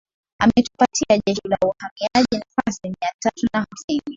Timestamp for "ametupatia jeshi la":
0.39-1.57